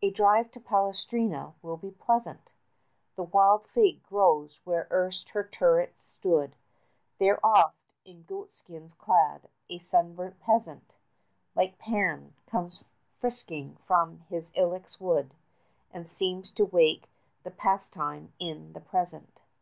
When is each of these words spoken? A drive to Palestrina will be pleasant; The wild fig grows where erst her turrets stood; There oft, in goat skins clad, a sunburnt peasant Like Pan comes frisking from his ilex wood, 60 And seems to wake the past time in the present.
A 0.00 0.10
drive 0.10 0.50
to 0.52 0.58
Palestrina 0.60 1.52
will 1.60 1.76
be 1.76 1.90
pleasant; 1.90 2.48
The 3.14 3.22
wild 3.22 3.66
fig 3.66 4.02
grows 4.04 4.58
where 4.64 4.88
erst 4.90 5.28
her 5.32 5.44
turrets 5.46 6.02
stood; 6.02 6.56
There 7.18 7.38
oft, 7.44 7.76
in 8.02 8.22
goat 8.24 8.54
skins 8.54 8.94
clad, 8.94 9.50
a 9.68 9.78
sunburnt 9.80 10.40
peasant 10.40 10.94
Like 11.54 11.76
Pan 11.76 12.32
comes 12.46 12.84
frisking 13.20 13.76
from 13.86 14.20
his 14.30 14.48
ilex 14.54 14.98
wood, 14.98 15.34
60 15.88 15.88
And 15.98 16.08
seems 16.10 16.50
to 16.52 16.64
wake 16.64 17.10
the 17.42 17.50
past 17.50 17.92
time 17.92 18.32
in 18.38 18.72
the 18.72 18.80
present. 18.80 19.40